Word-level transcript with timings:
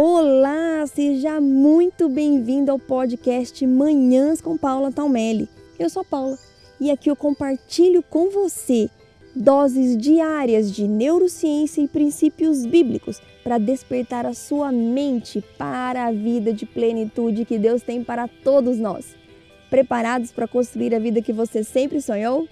Olá, 0.00 0.86
seja 0.86 1.40
muito 1.40 2.08
bem-vindo 2.08 2.70
ao 2.70 2.78
podcast 2.78 3.66
Manhãs 3.66 4.40
com 4.40 4.56
Paula 4.56 4.92
Talmelli. 4.92 5.48
Eu 5.76 5.90
sou 5.90 6.04
Paula 6.04 6.38
e 6.80 6.88
aqui 6.88 7.10
eu 7.10 7.16
compartilho 7.16 8.00
com 8.00 8.30
você 8.30 8.88
doses 9.34 9.96
diárias 9.96 10.70
de 10.70 10.86
neurociência 10.86 11.82
e 11.82 11.88
princípios 11.88 12.64
bíblicos 12.64 13.20
para 13.42 13.58
despertar 13.58 14.24
a 14.24 14.34
sua 14.34 14.70
mente 14.70 15.42
para 15.58 16.06
a 16.06 16.12
vida 16.12 16.52
de 16.52 16.64
plenitude 16.64 17.44
que 17.44 17.58
Deus 17.58 17.82
tem 17.82 18.04
para 18.04 18.28
todos 18.28 18.78
nós. 18.78 19.16
Preparados 19.68 20.30
para 20.30 20.46
construir 20.46 20.94
a 20.94 21.00
vida 21.00 21.20
que 21.20 21.32
você 21.32 21.64
sempre 21.64 22.00
sonhou? 22.00 22.46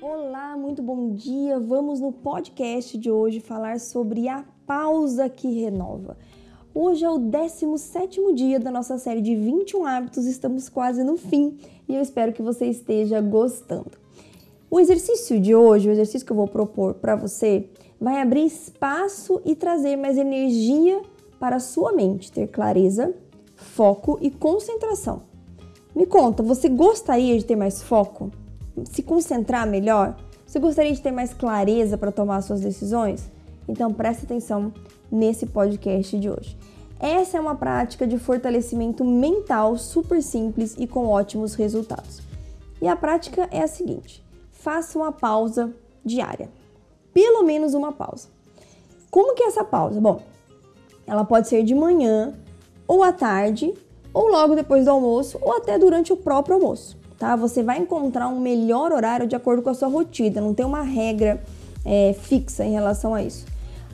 Olá, 0.00 0.56
muito 0.56 0.82
bom 0.82 1.14
dia. 1.14 1.60
Vamos 1.60 2.00
no 2.00 2.10
podcast 2.10 2.98
de 2.98 3.12
hoje 3.12 3.38
falar 3.38 3.78
sobre 3.78 4.28
a 4.28 4.44
pausa 4.66 5.28
que 5.28 5.48
renova. 5.48 6.16
Hoje 6.74 7.04
é 7.04 7.10
o 7.10 7.18
17 7.18 8.34
dia 8.34 8.60
da 8.60 8.70
nossa 8.70 8.98
série 8.98 9.22
de 9.22 9.34
21 9.34 9.86
hábitos, 9.86 10.26
estamos 10.26 10.68
quase 10.68 11.02
no 11.02 11.16
fim 11.16 11.56
e 11.88 11.94
eu 11.94 12.02
espero 12.02 12.32
que 12.32 12.42
você 12.42 12.66
esteja 12.66 13.20
gostando. 13.20 13.92
O 14.70 14.80
exercício 14.80 15.40
de 15.40 15.54
hoje, 15.54 15.88
o 15.88 15.92
exercício 15.92 16.26
que 16.26 16.32
eu 16.32 16.36
vou 16.36 16.48
propor 16.48 16.94
para 16.94 17.14
você, 17.14 17.70
vai 18.00 18.20
abrir 18.20 18.44
espaço 18.44 19.40
e 19.44 19.54
trazer 19.54 19.96
mais 19.96 20.18
energia 20.18 21.00
para 21.38 21.56
a 21.56 21.60
sua 21.60 21.92
mente, 21.92 22.32
ter 22.32 22.48
clareza, 22.48 23.14
foco 23.54 24.18
e 24.20 24.30
concentração. 24.30 25.22
Me 25.94 26.04
conta, 26.04 26.42
você 26.42 26.68
gostaria 26.68 27.38
de 27.38 27.44
ter 27.44 27.56
mais 27.56 27.80
foco? 27.80 28.30
se 28.84 29.02
concentrar 29.02 29.66
melhor? 29.66 30.16
Você 30.46 30.58
gostaria 30.58 30.92
de 30.92 31.00
ter 31.00 31.10
mais 31.10 31.32
clareza 31.32 31.96
para 31.96 32.12
tomar 32.12 32.42
suas 32.42 32.60
decisões? 32.60 33.30
Então 33.68 33.92
preste 33.92 34.24
atenção 34.24 34.72
nesse 35.10 35.46
podcast 35.46 36.18
de 36.18 36.30
hoje. 36.30 36.56
Essa 36.98 37.38
é 37.38 37.40
uma 37.40 37.54
prática 37.54 38.06
de 38.06 38.18
fortalecimento 38.18 39.04
mental 39.04 39.76
super 39.76 40.22
simples 40.22 40.74
e 40.78 40.86
com 40.86 41.06
ótimos 41.06 41.54
resultados. 41.54 42.20
E 42.80 42.88
a 42.88 42.96
prática 42.96 43.48
é 43.50 43.62
a 43.62 43.68
seguinte: 43.68 44.24
faça 44.52 44.98
uma 44.98 45.12
pausa 45.12 45.72
diária. 46.04 46.48
Pelo 47.12 47.42
menos 47.42 47.74
uma 47.74 47.92
pausa. 47.92 48.28
Como 49.10 49.34
que 49.34 49.42
é 49.42 49.46
essa 49.46 49.64
pausa? 49.64 50.00
Bom, 50.00 50.20
ela 51.06 51.24
pode 51.24 51.48
ser 51.48 51.62
de 51.62 51.74
manhã, 51.74 52.34
ou 52.86 53.02
à 53.02 53.12
tarde, 53.12 53.72
ou 54.12 54.28
logo 54.28 54.54
depois 54.54 54.84
do 54.84 54.90
almoço, 54.90 55.38
ou 55.40 55.56
até 55.56 55.78
durante 55.78 56.12
o 56.12 56.16
próprio 56.16 56.56
almoço 56.56 56.96
tá? 57.18 57.36
Você 57.36 57.62
vai 57.62 57.78
encontrar 57.78 58.28
um 58.28 58.40
melhor 58.40 58.92
horário 58.92 59.26
de 59.26 59.34
acordo 59.34 59.62
com 59.62 59.70
a 59.70 59.74
sua 59.74 59.88
rotina, 59.88 60.40
não 60.40 60.54
tem 60.54 60.64
uma 60.64 60.82
regra 60.82 61.42
é, 61.84 62.12
fixa 62.12 62.64
em 62.64 62.72
relação 62.72 63.14
a 63.14 63.22
isso. 63.22 63.46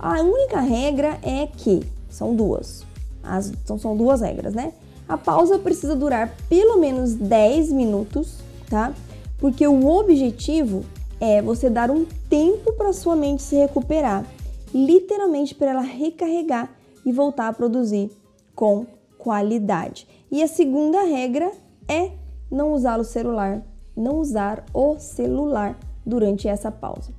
A 0.02 0.20
única 0.20 0.58
regra 0.58 1.20
é 1.22 1.46
que 1.46 1.80
são 2.10 2.34
duas, 2.34 2.84
as, 3.22 3.50
então 3.50 3.78
são 3.78 3.96
duas 3.96 4.20
regras, 4.20 4.52
né? 4.52 4.72
A 5.08 5.16
pausa 5.16 5.60
precisa 5.60 5.94
durar 5.94 6.34
pelo 6.48 6.76
menos 6.78 7.14
10 7.14 7.70
minutos, 7.70 8.38
tá? 8.68 8.92
Porque 9.38 9.64
o 9.64 9.86
objetivo 9.86 10.84
é 11.20 11.40
você 11.40 11.70
dar 11.70 11.88
um 11.88 12.04
tempo 12.28 12.72
para 12.72 12.92
sua 12.92 13.14
mente 13.14 13.44
se 13.44 13.54
recuperar, 13.54 14.26
literalmente 14.74 15.54
para 15.54 15.70
ela 15.70 15.82
recarregar 15.82 16.68
e 17.06 17.12
voltar 17.12 17.46
a 17.46 17.52
produzir 17.52 18.10
com 18.56 18.84
qualidade. 19.16 20.08
E 20.32 20.42
a 20.42 20.48
segunda 20.48 21.04
regra 21.04 21.52
é 21.86 22.10
não 22.50 22.72
usar 22.72 22.98
o 22.98 23.04
celular, 23.04 23.62
não 23.96 24.18
usar 24.18 24.64
o 24.74 24.98
celular 24.98 25.78
durante 26.04 26.48
essa 26.48 26.72
pausa. 26.72 27.12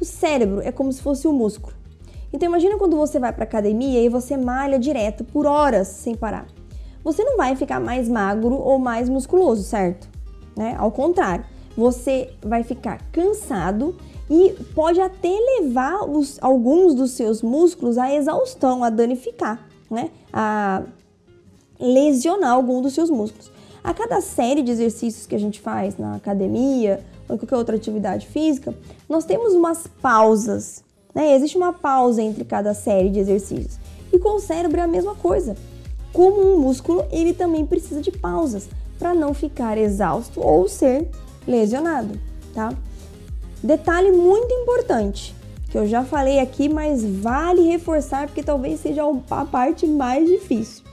O 0.00 0.04
cérebro 0.04 0.60
é 0.62 0.72
como 0.72 0.92
se 0.92 1.00
fosse 1.00 1.28
um 1.28 1.32
músculo. 1.32 1.83
Então 2.34 2.48
imagina 2.48 2.76
quando 2.76 2.96
você 2.96 3.20
vai 3.20 3.32
para 3.32 3.44
academia 3.44 4.00
e 4.02 4.08
você 4.08 4.36
malha 4.36 4.76
direto 4.76 5.22
por 5.22 5.46
horas 5.46 5.86
sem 5.86 6.16
parar. 6.16 6.48
Você 7.04 7.22
não 7.22 7.36
vai 7.36 7.54
ficar 7.54 7.78
mais 7.78 8.08
magro 8.08 8.56
ou 8.56 8.76
mais 8.76 9.08
musculoso, 9.08 9.62
certo? 9.62 10.08
Né? 10.56 10.74
Ao 10.76 10.90
contrário, 10.90 11.44
você 11.76 12.32
vai 12.42 12.64
ficar 12.64 13.00
cansado 13.12 13.94
e 14.28 14.50
pode 14.74 15.00
até 15.00 15.28
levar 15.60 16.10
os, 16.10 16.36
alguns 16.42 16.92
dos 16.96 17.12
seus 17.12 17.40
músculos 17.40 17.96
à 17.96 18.12
exaustão, 18.12 18.82
a 18.82 18.90
danificar, 18.90 19.64
né? 19.88 20.10
A 20.32 20.82
lesionar 21.78 22.50
algum 22.50 22.82
dos 22.82 22.94
seus 22.94 23.10
músculos. 23.10 23.52
A 23.84 23.94
cada 23.94 24.20
série 24.20 24.62
de 24.62 24.72
exercícios 24.72 25.24
que 25.24 25.36
a 25.36 25.38
gente 25.38 25.60
faz 25.60 25.96
na 25.96 26.16
academia 26.16 26.98
ou 27.28 27.38
qualquer 27.38 27.56
outra 27.56 27.76
atividade 27.76 28.26
física, 28.26 28.74
nós 29.08 29.24
temos 29.24 29.54
umas 29.54 29.86
pausas. 29.86 30.82
Né? 31.14 31.34
Existe 31.34 31.56
uma 31.56 31.72
pausa 31.72 32.20
entre 32.20 32.44
cada 32.44 32.74
série 32.74 33.10
de 33.10 33.20
exercícios. 33.20 33.78
E 34.12 34.18
com 34.18 34.36
o 34.36 34.40
cérebro 34.40 34.80
é 34.80 34.82
a 34.82 34.88
mesma 34.88 35.14
coisa. 35.14 35.56
Como 36.12 36.40
um 36.40 36.58
músculo, 36.60 37.04
ele 37.10 37.32
também 37.32 37.66
precisa 37.66 38.00
de 38.00 38.10
pausas 38.10 38.68
para 38.98 39.14
não 39.14 39.34
ficar 39.34 39.76
exausto 39.76 40.40
ou 40.40 40.68
ser 40.68 41.08
lesionado, 41.46 42.18
tá? 42.54 42.72
Detalhe 43.62 44.12
muito 44.12 44.52
importante, 44.52 45.34
que 45.70 45.76
eu 45.76 45.86
já 45.86 46.04
falei 46.04 46.38
aqui, 46.38 46.68
mas 46.68 47.04
vale 47.04 47.62
reforçar 47.62 48.26
porque 48.26 48.42
talvez 48.42 48.80
seja 48.80 49.02
a 49.30 49.44
parte 49.44 49.86
mais 49.86 50.28
difícil. 50.28 50.84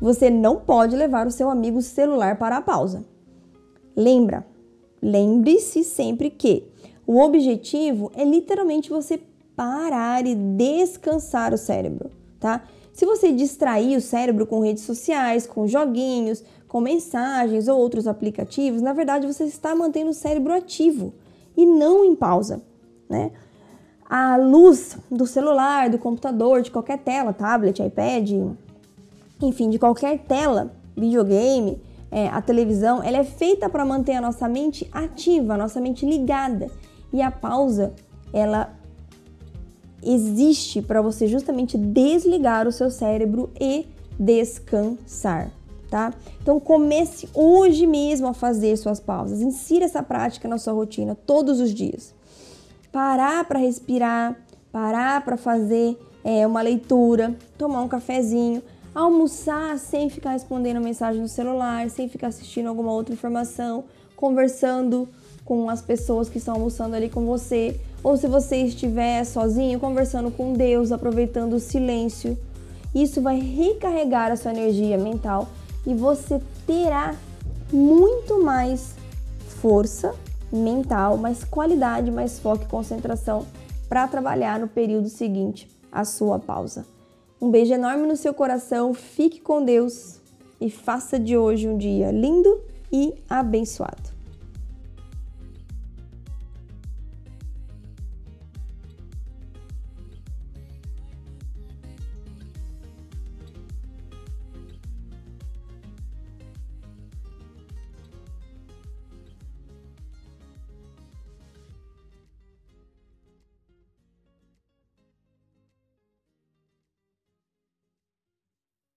Você 0.00 0.30
não 0.30 0.56
pode 0.56 0.96
levar 0.96 1.26
o 1.26 1.30
seu 1.30 1.50
amigo 1.50 1.82
celular 1.82 2.36
para 2.38 2.56
a 2.56 2.62
pausa. 2.62 3.04
Lembra, 3.94 4.46
lembre-se 5.02 5.84
sempre 5.84 6.30
que 6.30 6.66
o 7.06 7.20
objetivo 7.20 8.10
é 8.14 8.24
literalmente 8.24 8.88
você 8.88 9.20
parar 9.56 10.26
e 10.26 10.34
descansar 10.34 11.52
o 11.52 11.58
cérebro, 11.58 12.10
tá? 12.40 12.62
Se 12.92 13.06
você 13.06 13.32
distrair 13.32 13.96
o 13.96 14.00
cérebro 14.00 14.46
com 14.46 14.60
redes 14.60 14.84
sociais, 14.84 15.46
com 15.46 15.66
joguinhos, 15.66 16.44
com 16.68 16.80
mensagens 16.80 17.68
ou 17.68 17.78
outros 17.78 18.06
aplicativos, 18.06 18.82
na 18.82 18.92
verdade 18.92 19.26
você 19.26 19.44
está 19.44 19.74
mantendo 19.74 20.10
o 20.10 20.14
cérebro 20.14 20.52
ativo 20.52 21.12
e 21.56 21.64
não 21.64 22.04
em 22.04 22.14
pausa, 22.14 22.62
né? 23.08 23.30
A 24.08 24.36
luz 24.36 24.98
do 25.10 25.26
celular, 25.26 25.88
do 25.88 25.98
computador, 25.98 26.60
de 26.60 26.70
qualquer 26.70 26.98
tela, 26.98 27.32
tablet, 27.32 27.82
iPad, 27.82 28.30
enfim, 29.40 29.70
de 29.70 29.78
qualquer 29.78 30.18
tela, 30.18 30.70
videogame, 30.94 31.80
é, 32.10 32.28
a 32.28 32.42
televisão, 32.42 33.02
ela 33.02 33.16
é 33.16 33.24
feita 33.24 33.70
para 33.70 33.86
manter 33.86 34.12
a 34.12 34.20
nossa 34.20 34.46
mente 34.46 34.86
ativa, 34.92 35.54
a 35.54 35.56
nossa 35.56 35.80
mente 35.80 36.04
ligada. 36.04 36.70
E 37.10 37.22
a 37.22 37.30
pausa, 37.30 37.94
ela 38.34 38.70
existe 40.02 40.82
para 40.82 41.00
você 41.00 41.26
justamente 41.26 41.78
desligar 41.78 42.66
o 42.66 42.72
seu 42.72 42.90
cérebro 42.90 43.50
e 43.60 43.86
descansar, 44.18 45.50
tá? 45.90 46.12
Então 46.40 46.58
comece 46.60 47.28
hoje 47.34 47.86
mesmo 47.86 48.26
a 48.26 48.34
fazer 48.34 48.76
suas 48.76 49.00
pausas. 49.00 49.40
Insira 49.40 49.84
essa 49.84 50.02
prática 50.02 50.48
na 50.48 50.58
sua 50.58 50.72
rotina 50.72 51.14
todos 51.14 51.60
os 51.60 51.72
dias. 51.72 52.14
Parar 52.90 53.44
para 53.46 53.58
respirar, 53.58 54.36
parar 54.70 55.24
para 55.24 55.36
fazer 55.36 55.98
é, 56.24 56.46
uma 56.46 56.62
leitura, 56.62 57.34
tomar 57.56 57.82
um 57.82 57.88
cafezinho, 57.88 58.62
almoçar 58.94 59.78
sem 59.78 60.10
ficar 60.10 60.32
respondendo 60.32 60.80
mensagem 60.80 61.20
no 61.20 61.28
celular, 61.28 61.88
sem 61.90 62.08
ficar 62.08 62.28
assistindo 62.28 62.68
alguma 62.68 62.92
outra 62.92 63.14
informação, 63.14 63.84
conversando 64.14 65.08
com 65.44 65.68
as 65.68 65.82
pessoas 65.82 66.28
que 66.28 66.38
estão 66.38 66.54
almoçando 66.54 66.96
ali 66.96 67.08
com 67.08 67.26
você, 67.26 67.80
ou 68.02 68.16
se 68.16 68.26
você 68.26 68.56
estiver 68.56 69.24
sozinho, 69.24 69.78
conversando 69.78 70.30
com 70.30 70.52
Deus, 70.52 70.92
aproveitando 70.92 71.54
o 71.54 71.60
silêncio. 71.60 72.36
Isso 72.94 73.20
vai 73.20 73.40
recarregar 73.40 74.30
a 74.30 74.36
sua 74.36 74.52
energia 74.52 74.98
mental 74.98 75.48
e 75.86 75.94
você 75.94 76.40
terá 76.66 77.14
muito 77.72 78.42
mais 78.42 78.94
força 79.60 80.14
mental, 80.52 81.16
mais 81.16 81.44
qualidade, 81.44 82.10
mais 82.10 82.38
foco 82.38 82.64
e 82.64 82.66
concentração 82.66 83.46
para 83.88 84.06
trabalhar 84.06 84.58
no 84.58 84.68
período 84.68 85.08
seguinte 85.08 85.68
à 85.90 86.04
sua 86.04 86.38
pausa. 86.38 86.84
Um 87.40 87.50
beijo 87.50 87.72
enorme 87.72 88.06
no 88.06 88.16
seu 88.16 88.32
coração, 88.32 88.94
fique 88.94 89.40
com 89.40 89.64
Deus 89.64 90.20
e 90.60 90.70
faça 90.70 91.18
de 91.18 91.36
hoje 91.36 91.68
um 91.68 91.76
dia 91.76 92.10
lindo 92.10 92.60
e 92.92 93.14
abençoado. 93.28 94.11